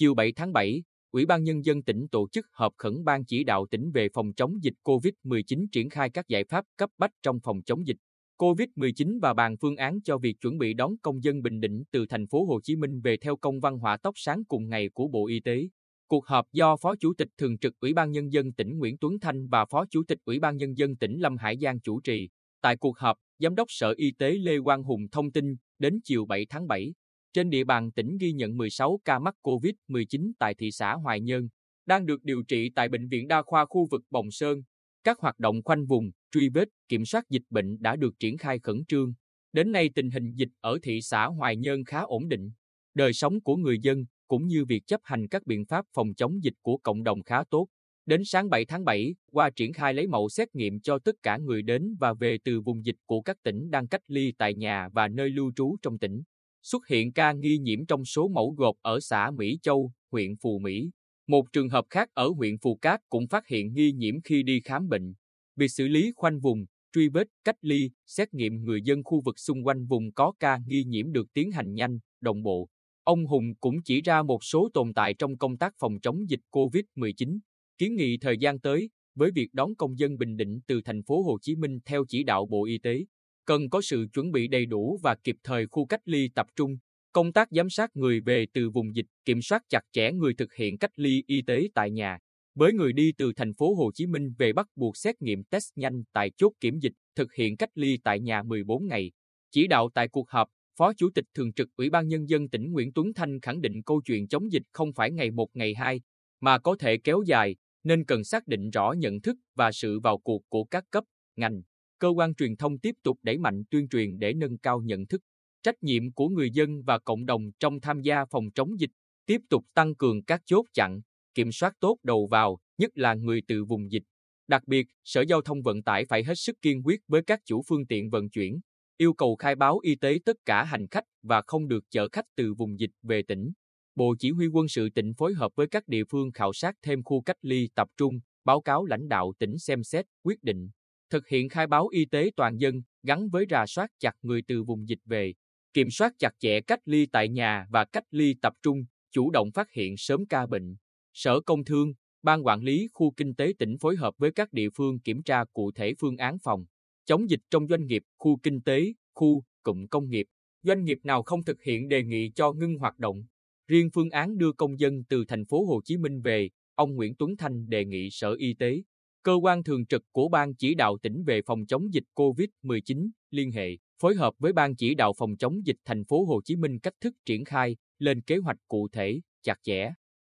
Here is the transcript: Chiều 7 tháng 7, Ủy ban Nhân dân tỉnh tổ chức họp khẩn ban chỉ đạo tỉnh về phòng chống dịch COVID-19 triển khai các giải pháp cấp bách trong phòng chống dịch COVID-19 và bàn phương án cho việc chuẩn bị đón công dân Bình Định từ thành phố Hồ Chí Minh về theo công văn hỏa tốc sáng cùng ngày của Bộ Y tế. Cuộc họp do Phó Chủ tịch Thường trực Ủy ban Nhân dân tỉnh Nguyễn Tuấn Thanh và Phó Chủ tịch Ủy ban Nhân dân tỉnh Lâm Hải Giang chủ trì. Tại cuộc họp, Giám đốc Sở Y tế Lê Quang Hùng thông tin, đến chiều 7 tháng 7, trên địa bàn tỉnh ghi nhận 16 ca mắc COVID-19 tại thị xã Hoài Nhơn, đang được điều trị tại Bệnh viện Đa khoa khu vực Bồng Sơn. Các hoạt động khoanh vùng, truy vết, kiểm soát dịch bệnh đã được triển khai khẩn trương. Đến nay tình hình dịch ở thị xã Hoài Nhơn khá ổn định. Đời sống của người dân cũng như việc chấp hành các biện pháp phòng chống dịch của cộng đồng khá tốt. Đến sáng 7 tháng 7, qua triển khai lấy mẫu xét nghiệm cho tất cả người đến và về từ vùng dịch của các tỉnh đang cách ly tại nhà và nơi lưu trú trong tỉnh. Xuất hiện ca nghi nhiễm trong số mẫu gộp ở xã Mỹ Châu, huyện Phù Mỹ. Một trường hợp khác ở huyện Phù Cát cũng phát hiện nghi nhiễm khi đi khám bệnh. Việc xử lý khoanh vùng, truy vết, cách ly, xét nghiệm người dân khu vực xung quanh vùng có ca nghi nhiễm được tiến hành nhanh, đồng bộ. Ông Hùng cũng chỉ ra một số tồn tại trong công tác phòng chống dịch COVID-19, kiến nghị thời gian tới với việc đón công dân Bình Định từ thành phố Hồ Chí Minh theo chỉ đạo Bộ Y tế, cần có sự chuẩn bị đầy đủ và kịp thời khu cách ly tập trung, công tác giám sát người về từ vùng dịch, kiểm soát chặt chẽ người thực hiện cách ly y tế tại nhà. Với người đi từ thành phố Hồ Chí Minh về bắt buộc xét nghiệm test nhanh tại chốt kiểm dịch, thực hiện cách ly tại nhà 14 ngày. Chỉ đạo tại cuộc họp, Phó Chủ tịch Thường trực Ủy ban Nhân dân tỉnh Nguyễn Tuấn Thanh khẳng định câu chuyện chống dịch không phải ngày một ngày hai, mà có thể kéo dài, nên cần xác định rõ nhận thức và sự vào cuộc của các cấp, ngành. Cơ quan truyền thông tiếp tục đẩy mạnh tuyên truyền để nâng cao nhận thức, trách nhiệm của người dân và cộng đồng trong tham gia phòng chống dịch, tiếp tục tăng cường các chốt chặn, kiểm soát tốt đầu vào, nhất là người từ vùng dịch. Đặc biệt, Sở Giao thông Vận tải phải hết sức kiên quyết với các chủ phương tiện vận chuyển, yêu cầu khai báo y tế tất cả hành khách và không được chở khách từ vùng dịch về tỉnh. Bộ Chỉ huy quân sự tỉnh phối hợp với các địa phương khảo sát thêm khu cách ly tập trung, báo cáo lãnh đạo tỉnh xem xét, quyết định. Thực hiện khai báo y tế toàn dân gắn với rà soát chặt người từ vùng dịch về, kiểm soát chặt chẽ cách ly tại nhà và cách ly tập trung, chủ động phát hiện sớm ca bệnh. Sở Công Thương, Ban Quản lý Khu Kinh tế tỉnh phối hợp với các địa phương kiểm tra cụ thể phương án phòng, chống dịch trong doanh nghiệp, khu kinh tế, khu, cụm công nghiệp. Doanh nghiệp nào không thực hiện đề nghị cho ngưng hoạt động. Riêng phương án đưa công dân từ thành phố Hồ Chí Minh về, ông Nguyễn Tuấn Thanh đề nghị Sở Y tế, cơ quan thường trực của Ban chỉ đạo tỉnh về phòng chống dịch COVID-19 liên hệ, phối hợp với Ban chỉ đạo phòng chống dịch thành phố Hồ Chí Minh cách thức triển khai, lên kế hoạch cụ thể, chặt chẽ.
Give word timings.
Chiều 0.00 0.14
7 0.14 0.32
tháng 0.32 0.52
7, 0.52 0.82
Ủy 1.10 1.26
ban 1.26 1.44
Nhân 1.44 1.64
dân 1.64 1.82
tỉnh 1.82 2.08
tổ 2.08 2.28
chức 2.28 2.46
họp 2.52 2.74
khẩn 2.76 3.04
ban 3.04 3.24
chỉ 3.24 3.44
đạo 3.44 3.66
tỉnh 3.70 3.90
về 3.90 4.08
phòng 4.14 4.32
chống 4.32 4.62
dịch 4.62 4.74
COVID-19 4.84 5.66
triển 5.72 5.90
khai 5.90 6.10
các 6.10 6.28
giải 6.28 6.44
pháp 6.44 6.64
cấp 6.76 6.90
bách 6.98 7.10
trong 7.22 7.40
phòng 7.40 7.62
chống 7.62 7.86
dịch 7.86 7.96
COVID-19 8.38 9.18
và 9.22 9.34
bàn 9.34 9.56
phương 9.60 9.76
án 9.76 10.02
cho 10.02 10.18
việc 10.18 10.40
chuẩn 10.40 10.58
bị 10.58 10.74
đón 10.74 10.96
công 11.02 11.24
dân 11.24 11.42
Bình 11.42 11.60
Định 11.60 11.82
từ 11.90 12.06
thành 12.06 12.26
phố 12.26 12.44
Hồ 12.44 12.60
Chí 12.60 12.76
Minh 12.76 13.00
về 13.00 13.16
theo 13.16 13.36
công 13.36 13.60
văn 13.60 13.78
hỏa 13.78 13.96
tốc 13.96 14.14
sáng 14.16 14.44
cùng 14.44 14.68
ngày 14.68 14.88
của 14.94 15.08
Bộ 15.08 15.26
Y 15.26 15.40
tế. 15.40 15.68
Cuộc 16.06 16.26
họp 16.26 16.46
do 16.52 16.76
Phó 16.76 16.94
Chủ 17.00 17.14
tịch 17.18 17.28
Thường 17.38 17.58
trực 17.58 17.80
Ủy 17.80 17.94
ban 17.94 18.10
Nhân 18.10 18.32
dân 18.32 18.52
tỉnh 18.52 18.78
Nguyễn 18.78 18.96
Tuấn 18.98 19.18
Thanh 19.20 19.48
và 19.48 19.64
Phó 19.64 19.84
Chủ 19.90 20.02
tịch 20.08 20.18
Ủy 20.24 20.38
ban 20.38 20.56
Nhân 20.56 20.78
dân 20.78 20.96
tỉnh 20.96 21.18
Lâm 21.18 21.36
Hải 21.36 21.56
Giang 21.60 21.80
chủ 21.80 22.00
trì. 22.00 22.28
Tại 22.62 22.76
cuộc 22.76 22.98
họp, 22.98 23.16
Giám 23.38 23.54
đốc 23.54 23.66
Sở 23.70 23.94
Y 23.96 24.12
tế 24.18 24.30
Lê 24.30 24.58
Quang 24.64 24.82
Hùng 24.82 25.08
thông 25.12 25.32
tin, 25.32 25.56
đến 25.78 26.00
chiều 26.04 26.24
7 26.24 26.46
tháng 26.50 26.66
7, 26.66 26.94
trên 27.32 27.50
địa 27.50 27.64
bàn 27.64 27.92
tỉnh 27.92 28.16
ghi 28.20 28.32
nhận 28.32 28.56
16 28.56 29.00
ca 29.04 29.18
mắc 29.18 29.34
COVID-19 29.42 30.32
tại 30.38 30.54
thị 30.54 30.70
xã 30.70 30.94
Hoài 30.94 31.20
Nhơn, 31.20 31.48
đang 31.86 32.06
được 32.06 32.24
điều 32.24 32.42
trị 32.48 32.70
tại 32.74 32.88
Bệnh 32.88 33.08
viện 33.08 33.28
Đa 33.28 33.42
khoa 33.42 33.64
khu 33.64 33.86
vực 33.90 34.02
Bồng 34.10 34.30
Sơn. 34.30 34.62
Các 35.04 35.18
hoạt 35.18 35.38
động 35.38 35.62
khoanh 35.62 35.86
vùng, 35.86 36.10
truy 36.32 36.48
vết, 36.48 36.68
kiểm 36.88 37.04
soát 37.04 37.24
dịch 37.28 37.42
bệnh 37.50 37.82
đã 37.82 37.96
được 37.96 38.18
triển 38.18 38.38
khai 38.38 38.58
khẩn 38.58 38.84
trương. 38.88 39.12
Đến 39.52 39.72
nay 39.72 39.90
tình 39.94 40.10
hình 40.10 40.32
dịch 40.34 40.48
ở 40.60 40.78
thị 40.82 41.00
xã 41.02 41.26
Hoài 41.26 41.56
Nhơn 41.56 41.84
khá 41.84 42.00
ổn 42.00 42.28
định. 42.28 42.50
Đời 42.94 43.12
sống 43.12 43.40
của 43.40 43.56
người 43.56 43.78
dân 43.82 44.04
cũng 44.28 44.46
như 44.46 44.64
việc 44.64 44.86
chấp 44.86 45.00
hành 45.04 45.28
các 45.28 45.46
biện 45.46 45.66
pháp 45.66 45.84
phòng 45.94 46.14
chống 46.14 46.44
dịch 46.44 46.54
của 46.62 46.76
cộng 46.76 47.02
đồng 47.02 47.22
khá 47.22 47.44
tốt. 47.50 47.68
Đến 48.06 48.24
sáng 48.24 48.50
7 48.50 48.64
tháng 48.64 48.84
7, 48.84 49.14
qua 49.32 49.50
triển 49.50 49.72
khai 49.72 49.94
lấy 49.94 50.06
mẫu 50.06 50.28
xét 50.28 50.54
nghiệm 50.54 50.80
cho 50.80 50.98
tất 50.98 51.14
cả 51.22 51.38
người 51.38 51.62
đến 51.62 51.96
và 52.00 52.14
về 52.14 52.38
từ 52.44 52.60
vùng 52.60 52.84
dịch 52.84 52.96
của 53.06 53.20
các 53.20 53.42
tỉnh 53.42 53.70
đang 53.70 53.88
cách 53.88 54.02
ly 54.06 54.32
tại 54.38 54.54
nhà 54.54 54.88
và 54.88 55.08
nơi 55.08 55.30
lưu 55.30 55.52
trú 55.56 55.76
trong 55.82 55.98
tỉnh. 55.98 56.22
Xuất 56.62 56.86
hiện 56.86 57.12
ca 57.12 57.32
nghi 57.32 57.58
nhiễm 57.58 57.86
trong 57.86 58.04
số 58.04 58.28
mẫu 58.28 58.54
gộp 58.58 58.76
ở 58.82 59.00
xã 59.00 59.30
Mỹ 59.30 59.58
Châu, 59.62 59.92
huyện 60.12 60.36
Phù 60.36 60.58
Mỹ. 60.58 60.90
Một 61.26 61.52
trường 61.52 61.68
hợp 61.68 61.84
khác 61.90 62.08
ở 62.14 62.28
huyện 62.28 62.58
Phù 62.58 62.76
Cát 62.76 63.00
cũng 63.08 63.28
phát 63.28 63.46
hiện 63.46 63.74
nghi 63.74 63.92
nhiễm 63.92 64.20
khi 64.24 64.42
đi 64.42 64.60
khám 64.64 64.88
bệnh. 64.88 65.14
Việc 65.56 65.68
xử 65.68 65.88
lý 65.88 66.12
khoanh 66.16 66.40
vùng, 66.40 66.64
truy 66.92 67.08
vết, 67.08 67.28
cách 67.44 67.56
ly, 67.60 67.90
xét 68.06 68.34
nghiệm 68.34 68.64
người 68.64 68.82
dân 68.82 69.02
khu 69.04 69.20
vực 69.24 69.38
xung 69.38 69.66
quanh 69.66 69.86
vùng 69.86 70.12
có 70.12 70.32
ca 70.40 70.58
nghi 70.66 70.84
nhiễm 70.84 71.12
được 71.12 71.32
tiến 71.32 71.50
hành 71.50 71.74
nhanh, 71.74 71.98
đồng 72.20 72.42
bộ. 72.42 72.68
Ông 73.04 73.26
Hùng 73.26 73.54
cũng 73.60 73.82
chỉ 73.82 74.00
ra 74.00 74.22
một 74.22 74.44
số 74.44 74.68
tồn 74.74 74.94
tại 74.94 75.14
trong 75.14 75.38
công 75.38 75.56
tác 75.56 75.74
phòng 75.78 76.00
chống 76.00 76.30
dịch 76.30 76.40
COVID-19, 76.50 77.38
kiến 77.78 77.96
nghị 77.96 78.18
thời 78.18 78.38
gian 78.38 78.60
tới 78.60 78.90
với 79.14 79.30
việc 79.30 79.48
đón 79.52 79.74
công 79.74 79.98
dân 79.98 80.18
Bình 80.18 80.36
Định 80.36 80.60
từ 80.66 80.80
thành 80.84 81.02
phố 81.02 81.22
Hồ 81.22 81.38
Chí 81.42 81.56
Minh 81.56 81.78
theo 81.84 82.04
chỉ 82.08 82.24
đạo 82.24 82.46
Bộ 82.46 82.64
Y 82.64 82.78
tế, 82.78 83.04
cần 83.50 83.70
có 83.70 83.80
sự 83.80 84.06
chuẩn 84.12 84.32
bị 84.32 84.48
đầy 84.48 84.66
đủ 84.66 84.98
và 85.02 85.14
kịp 85.14 85.36
thời 85.44 85.66
khu 85.66 85.86
cách 85.86 86.00
ly 86.04 86.28
tập 86.34 86.46
trung, 86.56 86.76
công 87.12 87.32
tác 87.32 87.48
giám 87.50 87.70
sát 87.70 87.96
người 87.96 88.20
về 88.20 88.46
từ 88.52 88.70
vùng 88.70 88.96
dịch, 88.96 89.06
kiểm 89.24 89.42
soát 89.42 89.62
chặt 89.68 89.80
chẽ 89.92 90.12
người 90.12 90.34
thực 90.34 90.54
hiện 90.54 90.78
cách 90.78 90.90
ly 90.96 91.24
y 91.26 91.42
tế 91.42 91.68
tại 91.74 91.90
nhà. 91.90 92.18
Với 92.54 92.72
người 92.72 92.92
đi 92.92 93.12
từ 93.18 93.32
thành 93.36 93.54
phố 93.54 93.74
Hồ 93.74 93.90
Chí 93.94 94.06
Minh 94.06 94.34
về 94.38 94.52
bắt 94.52 94.66
buộc 94.76 94.96
xét 94.96 95.22
nghiệm 95.22 95.44
test 95.44 95.64
nhanh 95.76 96.02
tại 96.12 96.30
chốt 96.36 96.52
kiểm 96.60 96.78
dịch, 96.78 96.92
thực 97.16 97.34
hiện 97.34 97.56
cách 97.56 97.68
ly 97.74 97.98
tại 98.04 98.20
nhà 98.20 98.42
14 98.42 98.86
ngày. 98.86 99.12
Chỉ 99.50 99.66
đạo 99.66 99.90
tại 99.94 100.08
cuộc 100.08 100.30
họp, 100.30 100.48
Phó 100.78 100.92
Chủ 100.92 101.10
tịch 101.14 101.26
Thường 101.34 101.52
trực 101.52 101.68
Ủy 101.76 101.90
ban 101.90 102.08
Nhân 102.08 102.28
dân 102.28 102.48
tỉnh 102.48 102.72
Nguyễn 102.72 102.92
Tuấn 102.92 103.14
Thanh 103.14 103.40
khẳng 103.40 103.60
định 103.60 103.82
câu 103.82 104.02
chuyện 104.04 104.28
chống 104.28 104.52
dịch 104.52 104.64
không 104.72 104.92
phải 104.92 105.10
ngày 105.10 105.30
một 105.30 105.48
ngày 105.54 105.74
hai, 105.74 106.00
mà 106.40 106.58
có 106.58 106.76
thể 106.78 106.98
kéo 107.04 107.22
dài, 107.26 107.56
nên 107.84 108.04
cần 108.04 108.24
xác 108.24 108.46
định 108.46 108.70
rõ 108.70 108.92
nhận 108.92 109.20
thức 109.20 109.36
và 109.54 109.72
sự 109.72 110.00
vào 110.00 110.18
cuộc 110.18 110.42
của 110.48 110.64
các 110.64 110.84
cấp, 110.90 111.04
ngành. 111.36 111.62
Cơ 112.00 112.08
quan 112.08 112.34
truyền 112.34 112.56
thông 112.56 112.78
tiếp 112.78 112.94
tục 113.02 113.18
đẩy 113.22 113.38
mạnh 113.38 113.62
tuyên 113.70 113.88
truyền 113.88 114.18
để 114.18 114.34
nâng 114.34 114.58
cao 114.58 114.80
nhận 114.80 115.06
thức, 115.06 115.22
trách 115.62 115.82
nhiệm 115.82 116.12
của 116.12 116.28
người 116.28 116.50
dân 116.50 116.82
và 116.82 116.98
cộng 116.98 117.26
đồng 117.26 117.50
trong 117.58 117.80
tham 117.80 118.00
gia 118.00 118.24
phòng 118.24 118.44
chống 118.54 118.80
dịch, 118.80 118.90
tiếp 119.26 119.40
tục 119.50 119.64
tăng 119.74 119.94
cường 119.94 120.22
các 120.24 120.42
chốt 120.46 120.64
chặn, 120.74 121.00
kiểm 121.34 121.52
soát 121.52 121.72
tốt 121.80 121.96
đầu 122.02 122.26
vào, 122.30 122.58
nhất 122.78 122.90
là 122.94 123.14
người 123.14 123.42
từ 123.48 123.64
vùng 123.64 123.90
dịch. 123.90 124.02
Đặc 124.48 124.62
biệt, 124.66 124.86
Sở 125.04 125.24
Giao 125.28 125.42
thông 125.42 125.62
Vận 125.62 125.82
tải 125.82 126.04
phải 126.04 126.24
hết 126.24 126.34
sức 126.36 126.56
kiên 126.62 126.82
quyết 126.86 127.00
với 127.08 127.22
các 127.22 127.40
chủ 127.44 127.62
phương 127.68 127.86
tiện 127.86 128.10
vận 128.10 128.30
chuyển, 128.30 128.60
yêu 128.96 129.12
cầu 129.12 129.36
khai 129.36 129.54
báo 129.54 129.78
y 129.78 129.94
tế 129.94 130.18
tất 130.24 130.36
cả 130.44 130.64
hành 130.64 130.86
khách 130.90 131.04
và 131.22 131.42
không 131.46 131.68
được 131.68 131.84
chở 131.90 132.08
khách 132.12 132.24
từ 132.36 132.54
vùng 132.54 132.78
dịch 132.78 132.90
về 133.02 133.22
tỉnh. 133.22 133.52
Bộ 133.94 134.14
Chỉ 134.18 134.30
huy 134.30 134.46
quân 134.46 134.68
sự 134.68 134.88
tỉnh 134.94 135.14
phối 135.14 135.34
hợp 135.34 135.52
với 135.56 135.66
các 135.66 135.88
địa 135.88 136.04
phương 136.10 136.32
khảo 136.32 136.52
sát 136.52 136.74
thêm 136.82 137.02
khu 137.02 137.22
cách 137.22 137.36
ly 137.42 137.68
tập 137.74 137.88
trung, 137.96 138.20
báo 138.44 138.60
cáo 138.60 138.84
lãnh 138.84 139.08
đạo 139.08 139.32
tỉnh 139.38 139.58
xem 139.58 139.82
xét, 139.82 140.06
quyết 140.22 140.42
định. 140.42 140.70
Thực 141.10 141.28
hiện 141.28 141.48
khai 141.48 141.66
báo 141.66 141.88
y 141.88 142.04
tế 142.04 142.30
toàn 142.36 142.60
dân 142.60 142.82
gắn 143.02 143.28
với 143.28 143.46
rà 143.50 143.66
soát 143.66 143.90
chặt 143.98 144.12
người 144.22 144.42
từ 144.48 144.62
vùng 144.62 144.88
dịch 144.88 145.00
về, 145.04 145.34
kiểm 145.72 145.90
soát 145.90 146.12
chặt 146.18 146.34
chẽ 146.38 146.60
cách 146.60 146.80
ly 146.84 147.06
tại 147.06 147.28
nhà 147.28 147.66
và 147.70 147.84
cách 147.84 148.04
ly 148.10 148.34
tập 148.42 148.52
trung, 148.62 148.84
chủ 149.10 149.30
động 149.30 149.50
phát 149.54 149.72
hiện 149.72 149.96
sớm 149.96 150.26
ca 150.26 150.46
bệnh. 150.46 150.76
Sở 151.12 151.40
Công 151.40 151.64
Thương, 151.64 151.92
Ban 152.22 152.46
Quản 152.46 152.62
lý 152.62 152.88
Khu 152.92 153.10
Kinh 153.16 153.34
tế 153.34 153.52
tỉnh 153.58 153.78
phối 153.78 153.96
hợp 153.96 154.14
với 154.18 154.32
các 154.32 154.52
địa 154.52 154.70
phương 154.70 155.00
kiểm 155.00 155.22
tra 155.22 155.44
cụ 155.52 155.72
thể 155.72 155.94
phương 155.98 156.16
án 156.16 156.38
phòng, 156.38 156.64
chống 157.04 157.30
dịch 157.30 157.40
trong 157.50 157.68
doanh 157.68 157.86
nghiệp, 157.86 158.02
khu 158.18 158.36
kinh 158.42 158.60
tế, 158.60 158.92
khu, 159.14 159.44
cụm 159.62 159.86
công 159.86 160.10
nghiệp. 160.10 160.26
Doanh 160.62 160.84
nghiệp 160.84 160.98
nào 161.02 161.22
không 161.22 161.44
thực 161.44 161.62
hiện 161.62 161.88
đề 161.88 162.02
nghị 162.02 162.30
cho 162.34 162.52
ngưng 162.52 162.78
hoạt 162.78 162.98
động. 162.98 163.24
Riêng 163.66 163.90
phương 163.94 164.10
án 164.10 164.38
đưa 164.38 164.52
công 164.52 164.80
dân 164.80 165.04
từ 165.04 165.24
thành 165.28 165.46
phố 165.46 165.64
Hồ 165.64 165.80
Chí 165.84 165.96
Minh 165.96 166.20
về, 166.20 166.50
ông 166.74 166.96
Nguyễn 166.96 167.14
Tuấn 167.14 167.36
Thanh 167.36 167.68
đề 167.68 167.84
nghị 167.84 168.08
Sở 168.10 168.34
Y 168.34 168.54
tế, 168.54 168.82
cơ 169.22 169.34
quan 169.42 169.62
thường 169.62 169.86
trực 169.86 170.02
của 170.12 170.28
Ban 170.28 170.54
chỉ 170.54 170.74
đạo 170.74 170.98
tỉnh 171.02 171.24
về 171.24 171.42
phòng 171.42 171.66
chống 171.66 171.94
dịch 171.94 172.04
COVID-19 172.14 173.10
liên 173.30 173.52
hệ, 173.52 173.76
phối 174.00 174.14
hợp 174.14 174.34
với 174.38 174.52
Ban 174.52 174.76
chỉ 174.76 174.94
đạo 174.94 175.12
phòng 175.12 175.36
chống 175.36 175.66
dịch 175.66 175.76
thành 175.84 176.04
phố 176.04 176.24
Hồ 176.24 176.40
Chí 176.44 176.56
Minh 176.56 176.78
cách 176.78 176.94
thức 177.00 177.14
triển 177.24 177.44
khai, 177.44 177.76
lên 177.98 178.20
kế 178.20 178.36
hoạch 178.36 178.56
cụ 178.68 178.88
thể, 178.92 179.20
chặt 179.42 179.58
chẽ. 179.62 179.90